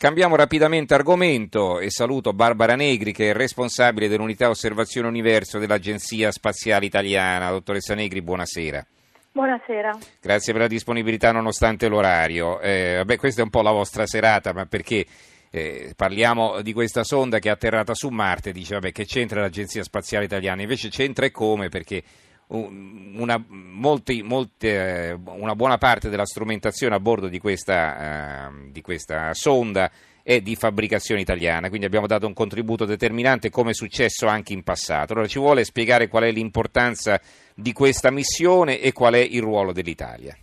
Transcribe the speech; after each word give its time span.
Cambiamo 0.00 0.34
rapidamente 0.34 0.94
argomento 0.94 1.78
e 1.78 1.90
saluto 1.90 2.32
Barbara 2.32 2.74
Negri 2.74 3.12
che 3.12 3.28
è 3.28 3.32
responsabile 3.34 4.08
dell'unità 4.08 4.48
osservazione 4.48 5.06
universo 5.06 5.58
dell'Agenzia 5.58 6.30
Spaziale 6.30 6.86
Italiana. 6.86 7.50
Dottoressa 7.50 7.94
Negri, 7.94 8.22
buonasera. 8.22 8.82
Buonasera. 9.30 9.98
Grazie 10.18 10.54
per 10.54 10.62
la 10.62 10.68
disponibilità 10.68 11.32
nonostante 11.32 11.86
l'orario. 11.86 12.60
Eh, 12.60 12.94
vabbè, 12.96 13.18
questa 13.18 13.42
è 13.42 13.44
un 13.44 13.50
po' 13.50 13.60
la 13.60 13.72
vostra 13.72 14.06
serata, 14.06 14.54
ma 14.54 14.64
perché 14.64 15.04
eh, 15.50 15.92
parliamo 15.94 16.62
di 16.62 16.72
questa 16.72 17.04
sonda 17.04 17.38
che 17.38 17.50
è 17.50 17.52
atterrata 17.52 17.92
su 17.92 18.08
Marte, 18.08 18.52
dice 18.52 18.72
vabbè 18.76 18.92
che 18.92 19.04
c'entra 19.04 19.42
l'Agenzia 19.42 19.82
Spaziale 19.82 20.24
Italiana, 20.24 20.62
invece 20.62 20.88
c'entra 20.88 21.26
e 21.26 21.30
come 21.30 21.68
perché 21.68 22.02
una, 22.50 23.42
molti, 23.48 24.22
molte, 24.22 25.18
una, 25.24 25.54
buona 25.54 25.78
parte 25.78 26.08
della 26.08 26.26
strumentazione 26.26 26.94
a 26.94 27.00
bordo 27.00 27.28
di 27.28 27.38
questa, 27.38 28.48
uh, 28.50 28.70
di 28.70 28.80
questa, 28.80 29.32
sonda 29.34 29.90
è 30.22 30.40
di 30.40 30.56
fabbricazione 30.56 31.20
italiana, 31.20 31.68
quindi 31.68 31.86
abbiamo 31.86 32.06
dato 32.06 32.26
un 32.26 32.34
contributo 32.34 32.84
determinante 32.84 33.50
come 33.50 33.70
è 33.70 33.74
successo 33.74 34.26
anche 34.26 34.52
in 34.52 34.62
passato. 34.62 35.12
Allora 35.12 35.28
ci 35.28 35.38
vuole 35.38 35.64
spiegare 35.64 36.08
qual 36.08 36.24
è 36.24 36.30
l'importanza 36.30 37.20
di 37.54 37.72
questa 37.72 38.10
missione 38.10 38.80
e 38.80 38.92
qual 38.92 39.14
è 39.14 39.18
il 39.18 39.42
ruolo 39.42 39.72
dell'Italia? 39.72 40.36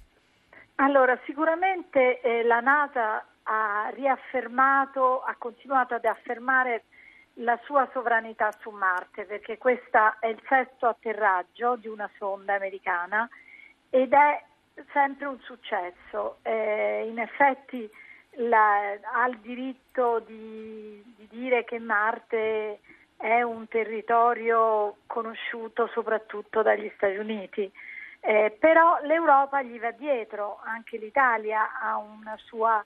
Allora, 0.75 1.17
sicuramente 1.25 2.21
eh, 2.21 2.44
la 2.44 2.59
NASA 2.59 3.25
ha 3.44 3.91
riaffermato, 3.94 5.21
ha 5.21 5.35
continuato 5.38 5.94
ad 5.95 6.05
affermare 6.05 6.83
la 7.39 7.59
sua 7.63 7.87
sovranità 7.91 8.51
su 8.59 8.69
Marte, 8.69 9.25
perché 9.25 9.57
questo 9.57 10.15
è 10.19 10.27
il 10.27 10.41
sesto 10.47 10.87
atterraggio 10.87 11.75
di 11.75 11.87
una 11.87 12.09
sonda 12.17 12.55
americana 12.55 13.29
ed 13.89 14.13
è 14.13 14.43
sempre 14.91 15.25
un 15.25 15.39
successo. 15.41 16.37
Eh, 16.43 17.07
in 17.07 17.19
effetti 17.19 17.89
la, 18.37 18.91
ha 19.13 19.27
il 19.27 19.37
diritto 19.39 20.19
di, 20.19 21.03
di 21.15 21.27
dire 21.29 21.63
che 21.63 21.79
Marte 21.79 22.79
è 23.17 23.41
un 23.41 23.67
territorio 23.67 24.97
conosciuto 25.07 25.88
soprattutto 25.88 26.61
dagli 26.61 26.91
Stati 26.95 27.17
Uniti. 27.17 27.72
Eh, 28.19 28.55
però 28.59 28.99
l'Europa 29.03 29.61
gli 29.61 29.79
va 29.79 29.91
dietro, 29.91 30.59
anche 30.63 30.97
l'Italia 30.97 31.79
ha 31.79 31.97
una 31.97 32.35
sua 32.38 32.83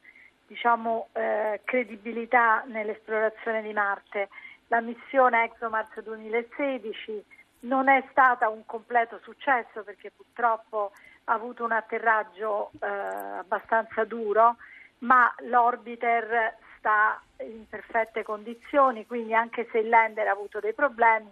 diciamo, 0.51 1.07
eh, 1.13 1.61
credibilità 1.63 2.63
nell'esplorazione 2.67 3.61
di 3.61 3.71
Marte. 3.71 4.27
La 4.67 4.81
missione 4.81 5.45
ExoMars 5.45 6.01
2016 6.01 7.23
non 7.61 7.87
è 7.87 8.03
stata 8.11 8.49
un 8.49 8.65
completo 8.65 9.17
successo 9.23 9.83
perché 9.83 10.11
purtroppo 10.13 10.91
ha 11.25 11.33
avuto 11.33 11.63
un 11.63 11.71
atterraggio 11.71 12.71
eh, 12.81 12.85
abbastanza 12.85 14.03
duro, 14.03 14.57
ma 14.99 15.33
l'orbiter 15.45 16.57
sta 16.77 17.21
in 17.37 17.65
perfette 17.69 18.23
condizioni, 18.23 19.05
quindi 19.05 19.33
anche 19.33 19.69
se 19.71 19.77
il 19.77 19.87
lander 19.87 20.27
ha 20.27 20.31
avuto 20.31 20.59
dei 20.59 20.73
problemi, 20.73 21.31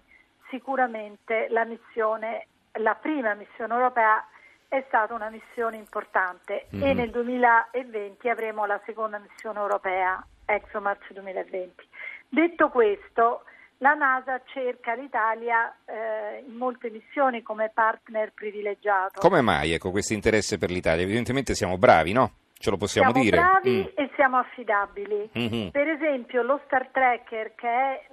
sicuramente 0.50 1.48
la 1.50 1.66
missione, 1.66 2.48
la 2.74 2.96
prima 2.96 3.34
missione 3.34 3.74
europea 3.74 4.26
è 4.70 4.84
stata 4.88 5.16
una 5.16 5.30
missione 5.30 5.78
importante 5.78 6.68
mm-hmm. 6.74 6.86
e 6.86 6.94
nel 6.94 7.10
2020 7.10 8.30
avremo 8.30 8.66
la 8.66 8.80
seconda 8.86 9.18
missione 9.18 9.60
europea, 9.60 10.24
ExoMars 10.46 11.12
2020. 11.12 11.88
Detto 12.30 12.70
questo, 12.70 13.44
la 13.78 13.96
NASA 13.96 14.40
cerca 14.46 14.94
l'Italia 14.94 15.76
eh, 15.86 16.44
in 16.48 16.56
molte 16.56 16.92
missioni 16.92 17.42
come 17.42 17.72
partner 17.74 18.32
privilegiato. 18.32 19.20
Come 19.20 19.42
mai 19.42 19.74
ecco, 19.74 19.90
questo 19.90 20.14
interesse 20.14 20.60
per 20.60 20.70
l'Italia? 20.70 21.04
Evidentemente 21.04 21.56
siamo 21.56 21.78
bravi, 21.78 22.12
no? 22.14 22.34
Ce 22.54 22.70
lo 22.70 22.78
possiamo 22.78 23.12
siamo 23.12 23.24
dire? 23.24 23.38
Siamo 23.38 23.52
bravi 23.54 23.78
mm. 23.78 23.98
e 23.98 24.09
siamo 24.20 24.36
affidabili. 24.36 25.30
Mm-hmm. 25.38 25.70
Per 25.70 25.88
esempio 25.88 26.42
lo 26.44 26.60
Star 26.66 26.90
Tracker, 26.90 27.56
che 27.56 27.70
è 27.70 28.06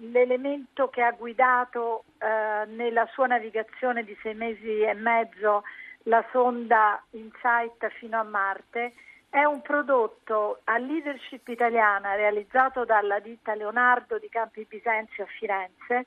l'elemento 0.00 0.88
che 0.88 1.02
ha 1.02 1.10
guidato 1.10 2.04
eh, 2.16 2.64
nella 2.70 3.06
sua 3.12 3.26
navigazione 3.26 4.02
di 4.02 4.16
sei 4.22 4.34
mesi 4.34 4.80
e 4.80 4.94
mezzo 4.94 5.62
la 6.04 6.24
sonda 6.32 7.02
InSight 7.10 7.86
fino 7.98 8.18
a 8.18 8.22
Marte, 8.22 8.94
è 9.28 9.44
un 9.44 9.60
prodotto 9.60 10.60
a 10.64 10.78
leadership 10.78 11.46
italiana 11.48 12.14
realizzato 12.14 12.86
dalla 12.86 13.18
ditta 13.18 13.54
Leonardo 13.54 14.18
di 14.18 14.30
Campi 14.30 14.64
Bisenzio 14.66 15.24
a 15.24 15.26
Firenze 15.38 16.06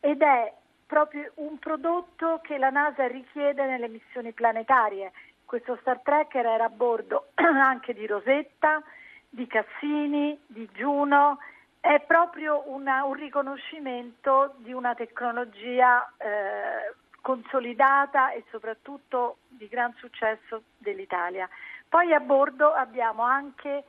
ed 0.00 0.22
è 0.22 0.54
proprio 0.86 1.30
un 1.34 1.58
prodotto 1.58 2.40
che 2.42 2.56
la 2.56 2.70
NASA 2.70 3.06
richiede 3.06 3.66
nelle 3.66 3.88
missioni 3.88 4.32
planetarie 4.32 5.12
questo 5.50 5.76
Star 5.80 5.98
Trekker 5.98 6.46
era 6.46 6.66
a 6.66 6.68
bordo 6.68 7.30
anche 7.34 7.92
di 7.92 8.06
Rosetta, 8.06 8.80
di 9.28 9.48
Cassini, 9.48 10.38
di 10.46 10.68
Juno, 10.72 11.38
è 11.80 12.00
proprio 12.06 12.62
una, 12.66 13.02
un 13.02 13.14
riconoscimento 13.14 14.54
di 14.58 14.72
una 14.72 14.94
tecnologia 14.94 16.08
eh, 16.18 16.94
consolidata 17.20 18.30
e 18.30 18.44
soprattutto 18.52 19.38
di 19.48 19.66
gran 19.66 19.92
successo 19.96 20.62
dell'Italia. 20.78 21.48
Poi 21.88 22.14
a 22.14 22.20
bordo 22.20 22.72
abbiamo 22.72 23.22
anche 23.24 23.82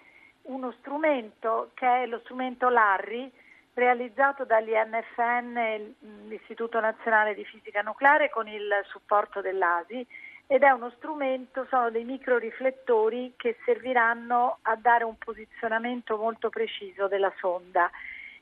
uno 0.43 0.73
strumento 0.79 1.69
che 1.75 1.85
è 1.85 2.07
lo 2.07 2.21
strumento 2.23 2.69
Larry, 2.69 3.31
realizzato 3.75 4.45
dall'INFN, 4.45 5.93
l'Istituto 6.27 6.79
Nazionale 6.79 7.35
di 7.35 7.45
Fisica 7.45 7.81
Nucleare, 7.81 8.31
con 8.31 8.47
il 8.47 8.67
supporto 8.87 9.41
dell'ASI 9.41 10.07
ed 10.51 10.63
è 10.63 10.69
uno 10.69 10.91
strumento, 10.97 11.65
sono 11.69 11.89
dei 11.91 12.03
microriflettori 12.03 13.35
che 13.37 13.55
serviranno 13.63 14.57
a 14.63 14.75
dare 14.75 15.05
un 15.05 15.15
posizionamento 15.17 16.17
molto 16.17 16.49
preciso 16.49 17.07
della 17.07 17.31
sonda. 17.37 17.89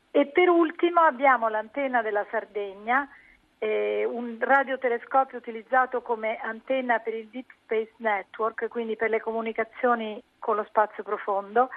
E 0.10 0.26
per 0.26 0.50
ultimo 0.50 1.02
abbiamo 1.02 1.50
l'antenna 1.50 2.02
della 2.02 2.26
Sardegna, 2.32 3.08
eh, 3.60 4.06
un 4.06 4.38
radiotelescopio 4.40 5.38
utilizzato 5.38 6.02
come 6.02 6.38
antenna 6.38 6.98
per 6.98 7.14
il 7.14 7.28
Deep 7.28 7.52
Space 7.62 7.94
Network, 7.98 8.68
quindi 8.70 8.96
per 8.96 9.12
le 9.12 9.22
comunicazioni 9.22 10.20
con 10.40 10.56
lo 10.56 10.66
spazio 10.68 11.04
profondo, 11.04 11.70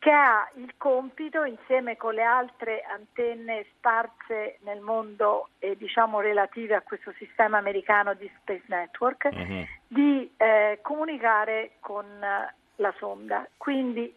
che 0.00 0.10
ha 0.10 0.50
il 0.54 0.74
compito, 0.78 1.44
insieme 1.44 1.98
con 1.98 2.14
le 2.14 2.22
altre 2.22 2.82
antenne 2.90 3.66
sparse 3.76 4.56
nel 4.62 4.80
mondo 4.80 5.50
e 5.58 5.76
diciamo 5.76 6.20
relative 6.20 6.74
a 6.74 6.80
questo 6.80 7.12
sistema 7.18 7.58
americano 7.58 8.14
di 8.14 8.28
Space 8.38 8.64
Network, 8.68 9.28
uh-huh. 9.30 9.66
di 9.86 10.32
eh, 10.38 10.78
comunicare 10.80 11.72
con 11.80 12.06
eh, 12.06 12.54
la 12.76 12.94
sonda. 12.96 13.46
Quindi 13.58 14.10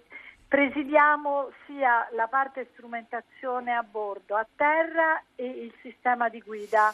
presidiamo 0.48 1.52
sia 1.66 2.08
la 2.12 2.28
parte 2.28 2.70
strumentazione 2.72 3.74
a 3.74 3.84
bordo, 3.84 4.38
a 4.38 4.48
terra 4.56 5.22
e 5.36 5.46
il 5.46 5.74
sistema 5.82 6.30
di 6.30 6.40
guida 6.40 6.94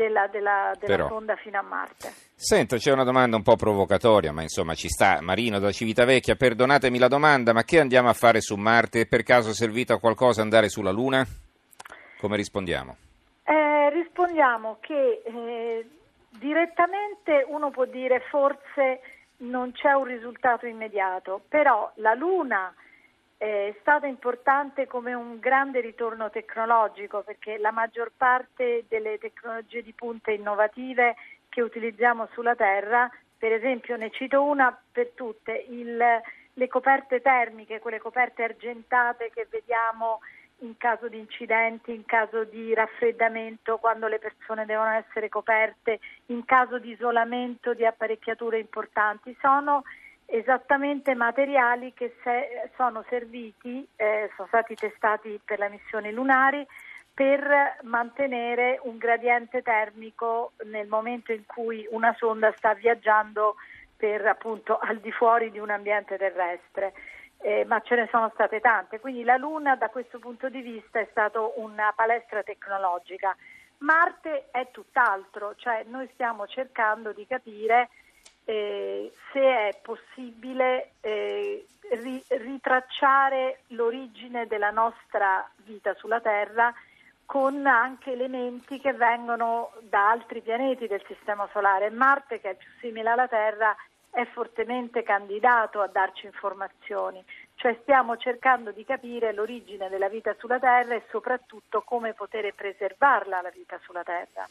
della, 0.00 0.26
della, 0.28 0.72
della 0.78 1.08
sonda 1.08 1.36
fino 1.36 1.58
a 1.58 1.62
Marte. 1.62 2.12
Senta, 2.34 2.78
c'è 2.78 2.90
una 2.90 3.04
domanda 3.04 3.36
un 3.36 3.42
po' 3.42 3.56
provocatoria, 3.56 4.32
ma 4.32 4.40
insomma 4.40 4.74
ci 4.74 4.88
sta. 4.88 5.20
Marino 5.20 5.58
da 5.58 5.70
Civitavecchia, 5.70 6.36
perdonatemi 6.36 6.98
la 6.98 7.08
domanda, 7.08 7.52
ma 7.52 7.64
che 7.64 7.80
andiamo 7.80 8.08
a 8.08 8.14
fare 8.14 8.40
su 8.40 8.56
Marte? 8.56 9.02
È 9.02 9.06
per 9.06 9.22
caso 9.22 9.52
servito 9.52 9.92
a 9.92 10.00
qualcosa 10.00 10.40
andare 10.40 10.70
sulla 10.70 10.90
Luna? 10.90 11.26
Come 12.18 12.36
rispondiamo? 12.36 12.96
Eh, 13.44 13.90
rispondiamo 13.90 14.78
che 14.80 15.22
eh, 15.22 15.86
direttamente 16.30 17.44
uno 17.48 17.70
può 17.70 17.84
dire 17.84 18.20
forse 18.30 19.00
non 19.38 19.72
c'è 19.72 19.92
un 19.92 20.04
risultato 20.04 20.66
immediato, 20.66 21.42
però 21.46 21.90
la 21.96 22.14
Luna 22.14 22.72
è 23.40 23.74
stata 23.80 24.06
importante 24.06 24.86
come 24.86 25.14
un 25.14 25.38
grande 25.38 25.80
ritorno 25.80 26.28
tecnologico 26.28 27.22
perché 27.22 27.56
la 27.56 27.70
maggior 27.70 28.12
parte 28.14 28.84
delle 28.86 29.16
tecnologie 29.16 29.80
di 29.80 29.94
punta 29.94 30.30
innovative 30.30 31.16
che 31.48 31.62
utilizziamo 31.62 32.28
sulla 32.32 32.54
Terra, 32.54 33.10
per 33.38 33.52
esempio 33.52 33.96
ne 33.96 34.10
cito 34.10 34.42
una 34.44 34.78
per 34.92 35.12
tutte, 35.14 35.52
il, 35.70 35.96
le 36.52 36.68
coperte 36.68 37.22
termiche, 37.22 37.78
quelle 37.78 37.98
coperte 37.98 38.42
argentate 38.42 39.30
che 39.32 39.46
vediamo 39.48 40.20
in 40.58 40.76
caso 40.76 41.08
di 41.08 41.18
incidenti, 41.18 41.94
in 41.94 42.04
caso 42.04 42.44
di 42.44 42.74
raffreddamento, 42.74 43.78
quando 43.78 44.06
le 44.06 44.18
persone 44.18 44.66
devono 44.66 44.90
essere 44.90 45.30
coperte, 45.30 45.98
in 46.26 46.44
caso 46.44 46.78
di 46.78 46.90
isolamento 46.90 47.72
di 47.72 47.86
apparecchiature 47.86 48.58
importanti, 48.58 49.34
sono 49.40 49.82
esattamente 50.30 51.14
materiali 51.14 51.92
che 51.92 52.14
se, 52.22 52.70
sono 52.76 53.04
serviti, 53.08 53.86
eh, 53.96 54.30
sono 54.36 54.48
stati 54.48 54.74
testati 54.74 55.40
per 55.44 55.58
le 55.58 55.68
missioni 55.68 56.12
lunari 56.12 56.66
per 57.12 57.78
mantenere 57.82 58.78
un 58.84 58.96
gradiente 58.96 59.60
termico 59.60 60.52
nel 60.64 60.86
momento 60.86 61.32
in 61.32 61.44
cui 61.44 61.86
una 61.90 62.14
sonda 62.16 62.52
sta 62.56 62.72
viaggiando 62.74 63.56
per, 63.96 64.24
appunto, 64.26 64.78
al 64.78 64.98
di 64.98 65.12
fuori 65.12 65.50
di 65.50 65.58
un 65.58 65.70
ambiente 65.70 66.16
terrestre. 66.16 66.94
Eh, 67.42 67.64
ma 67.66 67.80
ce 67.80 67.96
ne 67.96 68.08
sono 68.10 68.30
state 68.34 68.60
tante, 68.60 69.00
quindi 69.00 69.24
la 69.24 69.36
Luna 69.36 69.74
da 69.74 69.88
questo 69.88 70.18
punto 70.18 70.48
di 70.48 70.60
vista 70.60 71.00
è 71.00 71.08
stata 71.10 71.40
una 71.56 71.92
palestra 71.94 72.42
tecnologica. 72.42 73.34
Marte 73.78 74.48
è 74.50 74.68
tutt'altro, 74.70 75.54
cioè 75.56 75.84
noi 75.88 76.08
stiamo 76.12 76.46
cercando 76.46 77.12
di 77.12 77.26
capire 77.26 77.88
eh, 78.50 79.12
se 79.32 79.40
è 79.40 79.78
possibile 79.80 80.94
eh, 81.02 81.64
ri- 81.90 82.24
ritracciare 82.30 83.60
l'origine 83.68 84.48
della 84.48 84.70
nostra 84.70 85.48
vita 85.58 85.94
sulla 85.94 86.20
Terra 86.20 86.74
con 87.24 87.64
anche 87.64 88.10
elementi 88.10 88.80
che 88.80 88.92
vengono 88.92 89.70
da 89.82 90.10
altri 90.10 90.40
pianeti 90.40 90.88
del 90.88 91.02
Sistema 91.06 91.48
Solare. 91.52 91.90
Marte, 91.90 92.40
che 92.40 92.50
è 92.50 92.54
più 92.56 92.68
simile 92.80 93.10
alla 93.10 93.28
Terra, 93.28 93.72
è 94.10 94.24
fortemente 94.26 95.04
candidato 95.04 95.80
a 95.80 95.86
darci 95.86 96.26
informazioni, 96.26 97.24
cioè 97.60 97.76
stiamo 97.82 98.16
cercando 98.16 98.72
di 98.72 98.86
capire 98.86 99.34
l'origine 99.34 99.90
della 99.90 100.08
vita 100.08 100.34
sulla 100.38 100.58
Terra 100.58 100.94
e 100.94 101.02
soprattutto 101.10 101.82
come 101.82 102.14
poter 102.14 102.54
preservarla 102.54 103.42
la 103.42 103.50
vita 103.50 103.78
sulla 103.82 104.02
Terra. 104.02 104.48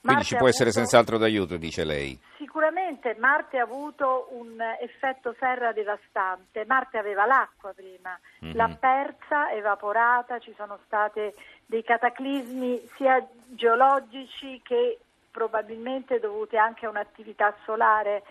Quindi 0.00 0.22
ci 0.22 0.36
può 0.36 0.46
essere 0.46 0.68
avuto... 0.68 0.86
senz'altro 0.86 1.18
d'aiuto, 1.18 1.56
dice 1.56 1.82
lei. 1.82 2.16
Sicuramente 2.36 3.16
Marte 3.18 3.58
ha 3.58 3.64
avuto 3.64 4.28
un 4.30 4.60
effetto 4.80 5.34
serra 5.40 5.72
devastante. 5.72 6.64
Marte 6.64 6.98
aveva 6.98 7.26
l'acqua 7.26 7.72
prima, 7.72 8.16
mm-hmm. 8.44 8.54
l'ha 8.54 8.76
persa, 8.78 9.50
evaporata, 9.50 10.38
ci 10.38 10.54
sono 10.56 10.78
stati 10.86 11.32
dei 11.66 11.82
cataclismi 11.82 12.80
sia 12.94 13.26
geologici 13.48 14.60
che 14.62 15.00
probabilmente 15.32 16.20
dovuti 16.20 16.56
anche 16.56 16.86
a 16.86 16.90
un'attività 16.90 17.56
solare 17.64 18.22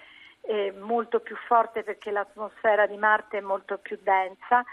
eh, 0.41 0.71
molto 0.71 1.19
più 1.19 1.35
forte 1.47 1.83
perché 1.83 2.11
l'atmosfera 2.11 2.87
di 2.87 2.97
Marte 2.97 3.37
è 3.37 3.41
molto 3.41 3.77
più 3.77 3.97
densa, 4.01 4.63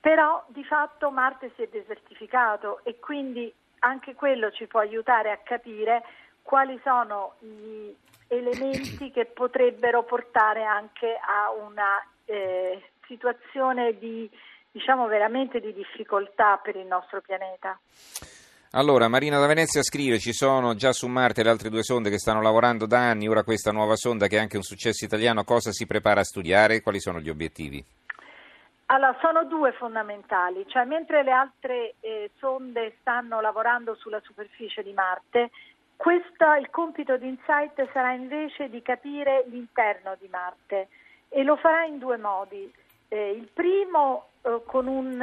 però 0.00 0.44
di 0.48 0.64
fatto 0.64 1.10
Marte 1.10 1.52
si 1.54 1.62
è 1.62 1.68
desertificato 1.68 2.80
e 2.84 2.98
quindi 2.98 3.52
anche 3.80 4.14
quello 4.14 4.50
ci 4.50 4.66
può 4.66 4.80
aiutare 4.80 5.30
a 5.30 5.38
capire 5.38 6.02
quali 6.42 6.80
sono 6.82 7.34
gli 7.38 7.94
elementi 8.28 9.10
che 9.10 9.26
potrebbero 9.26 10.04
portare 10.04 10.64
anche 10.64 11.16
a 11.20 11.50
una 11.52 12.04
eh, 12.24 12.90
situazione 13.06 13.98
di 13.98 14.28
diciamo 14.70 15.06
veramente 15.06 15.60
di 15.60 15.72
difficoltà 15.72 16.56
per 16.56 16.76
il 16.76 16.86
nostro 16.86 17.20
pianeta. 17.20 17.78
Allora, 18.74 19.06
Marina 19.06 19.38
da 19.38 19.46
Venezia 19.46 19.82
scrive: 19.82 20.18
Ci 20.18 20.32
sono 20.32 20.74
già 20.74 20.92
su 20.92 21.06
Marte 21.06 21.42
le 21.42 21.50
altre 21.50 21.68
due 21.68 21.82
sonde 21.82 22.08
che 22.08 22.18
stanno 22.18 22.40
lavorando 22.40 22.86
da 22.86 23.00
anni. 23.00 23.28
Ora, 23.28 23.42
questa 23.42 23.70
nuova 23.70 23.96
sonda, 23.96 24.28
che 24.28 24.38
è 24.38 24.40
anche 24.40 24.56
un 24.56 24.62
successo 24.62 25.04
italiano, 25.04 25.44
cosa 25.44 25.72
si 25.72 25.86
prepara 25.86 26.20
a 26.20 26.24
studiare? 26.24 26.80
Quali 26.80 26.98
sono 26.98 27.20
gli 27.20 27.28
obiettivi? 27.28 27.84
Allora, 28.86 29.14
sono 29.20 29.44
due 29.44 29.72
fondamentali, 29.72 30.64
cioè 30.68 30.86
mentre 30.86 31.22
le 31.22 31.32
altre 31.32 31.94
eh, 32.00 32.30
sonde 32.38 32.96
stanno 33.00 33.42
lavorando 33.42 33.94
sulla 33.94 34.20
superficie 34.24 34.82
di 34.82 34.94
Marte, 34.94 35.50
questa, 35.96 36.56
il 36.56 36.70
compito 36.70 37.18
di 37.18 37.28
Insight 37.28 37.90
sarà 37.92 38.12
invece 38.12 38.70
di 38.70 38.80
capire 38.80 39.44
l'interno 39.48 40.16
di 40.18 40.28
Marte 40.30 40.88
e 41.28 41.42
lo 41.42 41.56
farà 41.56 41.84
in 41.84 41.98
due 41.98 42.16
modi. 42.16 42.72
Eh, 43.08 43.32
il 43.32 43.48
primo 43.52 44.28
eh, 44.40 44.62
con 44.64 44.86
un 44.86 45.20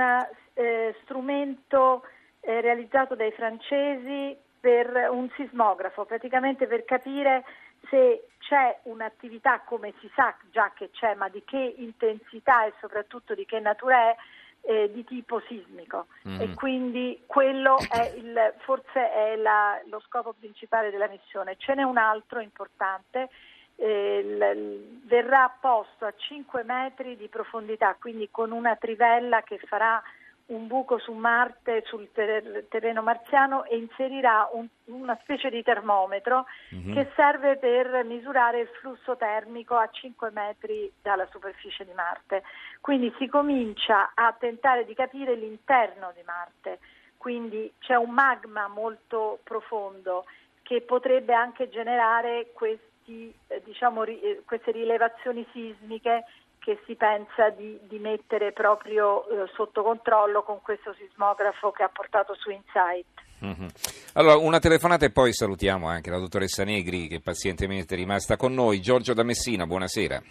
eh, 0.54 0.96
strumento 1.02 2.04
eh, 2.42 2.62
realizzato 2.62 3.16
dai 3.16 3.32
francesi 3.32 4.38
per 4.60 5.10
un 5.12 5.30
sismografo, 5.36 6.06
praticamente 6.06 6.68
per 6.68 6.84
capire 6.84 7.44
se 7.90 8.28
c'è 8.40 8.80
un'attività 8.84 9.62
come 9.62 9.94
si 10.00 10.10
sa 10.16 10.36
già 10.52 10.72
che 10.74 10.90
c'è, 10.92 11.16
ma 11.16 11.30
di 11.30 11.44
che 11.46 11.76
intensità 11.78 12.66
e 12.66 12.74
soprattutto 12.80 13.34
di 13.36 13.46
che 13.46 13.60
natura 13.60 14.10
è, 14.10 14.16
eh, 14.62 14.92
di 14.92 15.04
tipo 15.06 15.42
sismico 15.48 16.08
mm. 16.28 16.42
e 16.42 16.54
quindi 16.54 17.24
quello 17.26 17.78
è 17.90 18.14
il, 18.16 18.54
forse 18.60 19.12
è 19.12 19.36
la, 19.38 19.80
lo 19.86 20.02
scopo 20.02 20.34
principale 20.38 20.92
della 20.92 21.08
missione. 21.08 21.56
Ce 21.58 21.74
n'è 21.74 21.84
un 21.84 21.98
altro 21.98 22.42
importante, 22.42 23.30
eh, 23.76 24.22
l, 24.22 25.08
verrà 25.08 25.56
posto 25.60 26.06
a 26.06 26.14
5 26.16 26.64
metri 26.64 27.16
di 27.16 27.28
profondità, 27.30 27.96
quindi 28.00 28.30
con 28.30 28.52
una 28.52 28.76
trivella 28.76 29.42
che 29.42 29.58
farà 29.60 30.02
un 30.50 30.68
buco 30.68 30.98
su 31.00 31.12
Marte, 31.14 31.84
sul 31.86 32.10
ter- 32.12 32.66
terreno 32.70 33.02
marziano 33.02 33.66
e 33.66 33.78
inserirà 33.78 34.50
un, 34.54 34.68
una 34.86 35.18
specie 35.22 35.50
di 35.50 35.62
termometro 35.64 36.46
mm-hmm. 36.74 36.94
che 36.94 37.12
serve 37.16 37.58
per 37.58 38.04
misurare 38.06 38.62
il 38.62 38.68
flusso 38.80 39.16
termico 39.16 39.76
a 39.76 39.90
5 39.90 40.32
metri 40.32 40.92
dalla 41.02 41.28
superficie 41.32 41.86
di 41.86 41.94
Marte. 41.94 42.44
Quindi 42.82 43.14
si 43.18 43.28
comincia 43.28 44.12
a 44.14 44.36
tentare 44.38 44.86
di 44.86 44.94
capire 44.94 45.36
l'interno 45.36 46.12
di 46.16 46.22
Marte, 46.26 46.80
quindi 47.18 47.72
c'è 47.80 47.96
un 47.96 48.12
magma 48.12 48.68
molto 48.68 49.40
profondo 49.44 50.26
che 50.64 50.82
potrebbe 50.82 51.34
anche 51.34 51.70
generare 51.70 52.52
questi, 52.54 53.34
eh, 53.48 53.62
diciamo, 53.64 54.04
ri- 54.04 54.20
eh, 54.22 54.42
queste 54.46 54.72
rilevazioni 54.72 55.46
sismiche 55.52 56.26
che 56.70 56.78
si 56.86 56.94
pensa 56.94 57.50
di, 57.50 57.80
di 57.88 57.98
mettere 57.98 58.52
proprio 58.52 59.28
eh, 59.28 59.50
sotto 59.56 59.82
controllo 59.82 60.44
con 60.44 60.62
questo 60.62 60.94
sismografo 60.94 61.72
che 61.72 61.82
ha 61.82 61.90
portato 61.90 62.36
su 62.36 62.52
Insight. 62.52 63.08
Mm-hmm. 63.44 63.70
Allora, 64.14 64.38
una 64.38 64.60
telefonata 64.60 65.04
e 65.04 65.12
poi 65.12 65.34
salutiamo 65.34 65.88
anche 65.88 66.12
la 66.12 66.20
dottoressa 66.20 66.64
Negri 66.64 67.08
che 67.08 67.22
pazientemente 67.22 67.96
è 67.96 67.98
rimasta 67.98 68.36
con 68.36 68.54
noi. 68.54 68.82
Giorgio 68.82 69.16
da 69.16 69.24
Messina, 69.24 69.66
buonasera. 69.66 70.22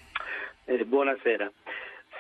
Eh, 0.66 0.84
buonasera. 0.84 1.50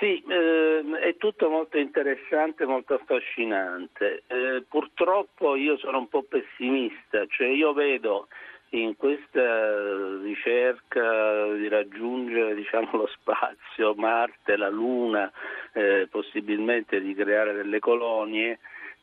Sì, 0.00 0.20
eh, 0.28 0.82
è 1.00 1.16
tutto 1.16 1.48
molto 1.48 1.78
interessante, 1.78 2.66
molto 2.66 2.94
affascinante. 2.94 4.24
Eh, 4.26 4.64
purtroppo 4.68 5.54
io 5.54 5.78
sono 5.78 5.98
un 5.98 6.08
po' 6.08 6.24
pessimista, 6.24 7.24
cioè 7.28 7.46
io 7.46 7.72
vedo 7.72 8.26
in 8.70 8.96
questa 8.96 10.20
ricerca 10.20 11.52
di 11.54 11.68
raggiungere 11.68 12.54
diciamo, 12.54 12.88
lo 12.92 13.06
spazio, 13.06 13.94
Marte, 13.94 14.56
la 14.56 14.68
Luna, 14.68 15.30
eh, 15.72 16.08
possibilmente 16.10 17.00
di 17.00 17.14
creare 17.14 17.52
delle 17.54 17.78
colonie, 17.78 18.58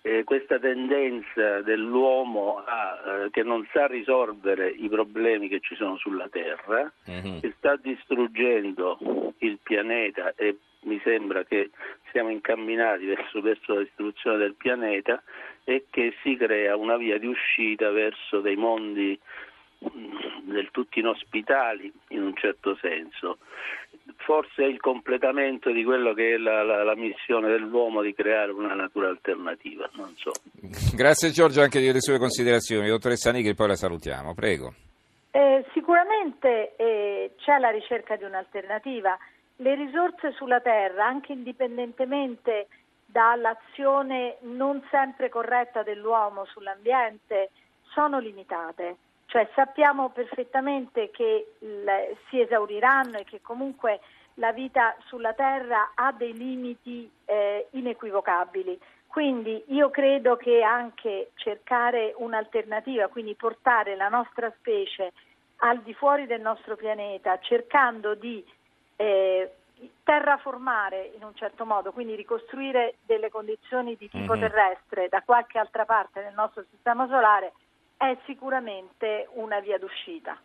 eh, 0.06 0.24
questa 0.24 0.60
tendenza 0.60 1.62
dell'uomo 1.62 2.64
a, 2.64 3.24
eh, 3.26 3.30
che 3.32 3.42
non 3.42 3.68
sa 3.74 3.88
risolvere 3.88 4.70
i 4.70 4.88
problemi 4.88 5.48
che 5.48 5.60
ci 5.62 5.76
sono 5.76 5.98
sulla 5.98 6.30
Terra, 6.30 6.92
mm-hmm. 7.10 7.40
che 7.40 7.54
sta 7.58 7.76
distruggendo 7.76 9.34
il 9.40 9.58
pianeta 9.64 10.36
e 10.36 10.58
mi 10.82 11.02
sembra 11.04 11.44
che 11.44 11.72
siamo 12.12 12.30
incamminati 12.30 13.06
verso, 13.06 13.42
verso 13.42 13.74
la 13.74 13.82
distruzione 13.82 14.38
del 14.38 14.54
pianeta 14.54 15.24
e 15.64 15.86
che 15.90 16.14
si 16.22 16.38
crea 16.38 16.76
una 16.76 16.98
via 16.98 17.18
di 17.18 17.26
uscita 17.26 17.90
verso 17.90 18.42
dei 18.42 18.56
mondi 18.56 19.20
del 19.80 20.70
tutto 20.72 21.00
inospitali 21.00 21.92
in 22.10 22.22
un 22.22 22.36
certo 22.36 22.76
senso. 22.82 23.38
Forse 24.18 24.64
è 24.64 24.68
il 24.68 24.80
completamento 24.80 25.72
di 25.72 25.84
quello 25.84 26.14
che 26.14 26.36
è 26.36 26.38
la, 26.38 26.64
la, 26.64 26.84
la, 26.84 26.96
missione 26.96 27.50
dell'uomo 27.50 28.02
di 28.02 28.14
creare 28.14 28.52
una 28.52 28.74
natura 28.74 29.10
alternativa, 29.10 29.90
non 29.94 30.14
so. 30.16 30.32
Grazie 30.96 31.32
Giorgio 31.32 31.62
anche 31.62 31.82
delle 31.82 32.02
sue 32.02 32.18
considerazioni. 32.18 32.88
Dottoressa 32.88 33.32
Nigri, 33.32 33.56
poi 33.56 33.68
la 33.68 33.76
salutiamo, 33.76 34.34
prego. 34.34 34.74
Eh, 35.32 35.66
sicuramente 35.74 36.76
eh, 36.78 37.32
c'è 37.38 37.58
la 37.58 37.70
ricerca 37.70 38.16
di 38.16 38.24
un'alternativa. 38.24 39.18
Le 39.58 39.76
risorse 39.76 40.32
sulla 40.32 40.62
Terra, 40.62 41.06
anche 41.06 41.34
indipendentemente 41.34 42.68
dall'azione 43.06 44.38
non 44.42 44.82
sempre 44.90 45.30
corretta 45.30 45.84
dell'uomo 45.84 46.46
sull'ambiente, 46.46 47.52
sono 47.94 48.20
limitate. 48.20 48.98
Cioè 49.36 49.50
sappiamo 49.54 50.12
perfettamente 50.12 51.12
che 51.12 51.56
il, 51.60 52.16
si 52.30 52.40
esauriranno 52.40 53.18
e 53.18 53.26
che 53.26 53.42
comunque 53.42 54.00
la 54.36 54.54
vita 54.54 54.96
sulla 55.08 55.34
Terra 55.34 55.92
ha 55.94 56.14
dei 56.14 56.32
limiti 56.32 57.12
eh, 57.26 57.68
inequivocabili. 57.72 58.80
Quindi 59.06 59.62
io 59.68 59.90
credo 59.90 60.38
che 60.38 60.62
anche 60.62 61.32
cercare 61.36 62.14
un'alternativa, 62.16 63.10
quindi 63.10 63.36
portare 63.36 63.98
la 63.98 64.08
nostra 64.08 64.50
specie 64.56 65.12
al 65.58 65.82
di 65.82 65.94
fuori 65.94 66.28
del 66.28 66.40
nostro 66.40 66.78
pianeta, 66.78 67.38
cercando 67.40 68.16
di 68.16 68.42
eh, 68.96 69.52
terraformare 70.02 71.12
in 71.14 71.26
un 71.26 71.36
certo 71.36 71.66
modo, 71.66 71.92
quindi 71.92 72.16
ricostruire 72.16 73.00
delle 73.06 73.30
condizioni 73.30 73.98
di 73.98 74.10
tipo 74.10 74.32
mm-hmm. 74.32 74.48
terrestre 74.48 75.10
da 75.10 75.22
qualche 75.24 75.60
altra 75.60 75.84
parte 75.84 76.24
del 76.24 76.34
nostro 76.34 76.64
sistema 76.70 77.06
solare, 77.08 77.52
è 77.98 78.18
sicuramente 78.26 79.28
una 79.34 79.60
via 79.60 79.78
d'uscita. 79.78 80.40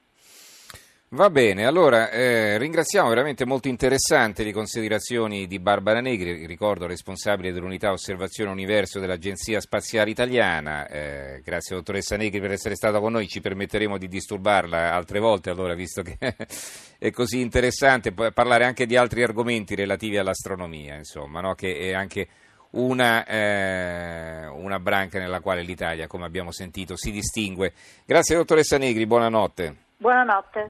Va 1.12 1.28
bene, 1.28 1.66
allora 1.66 2.09
eh, 2.09 2.57
ringraziamo 2.57 3.09
veramente 3.09 3.45
molto 3.45 3.66
interessanti 3.66 4.45
le 4.45 4.52
considerazioni 4.52 5.49
di 5.49 5.59
Barbara 5.59 6.00
Negri, 6.00 6.47
ricordo 6.47 6.87
responsabile 6.87 7.50
dell'unità 7.50 7.90
Osservazione 7.90 8.52
Universo 8.52 9.00
dell'Agenzia 9.00 9.59
Spaziale 9.59 10.11
Italiana. 10.11 10.87
Eh, 10.87 11.40
grazie 11.45 11.75
dottoressa 11.75 12.16
Negri 12.16 12.38
per 12.38 12.52
essere 12.52 12.76
stata 12.76 13.00
con 13.00 13.11
noi, 13.11 13.26
ci 13.26 13.40
permetteremo 13.40 13.99
di 13.99 14.07
disturbarla 14.07 14.95
altre 14.95 15.19
volte 15.19 15.50
allora, 15.50 15.75
visto 15.75 16.02
che 16.02 16.16
è 16.97 17.11
così 17.11 17.40
interessante 17.40 18.12
parlare 18.12 18.64
anche 18.64 18.87
di 18.87 18.95
altri 18.95 19.25
argomenti 19.25 19.75
relativi 19.75 20.16
all'astronomia, 20.16 20.95
insomma, 20.95 21.40
no? 21.40 21.54
che 21.54 21.76
è 21.76 21.92
anche 21.92 22.28
una, 22.73 23.25
eh, 23.25 24.47
una, 24.47 24.79
branca 24.79 25.19
nella 25.19 25.41
quale 25.41 25.62
l'Italia, 25.62 26.07
come 26.07 26.25
abbiamo 26.25 26.53
sentito, 26.53 26.97
si 26.97 27.11
distingue. 27.11 27.73
Grazie 28.05 28.37
dottoressa 28.37 28.79
Negri, 28.79 29.07
buonanotte. 29.07 29.77
Buonanotte. 29.97 30.69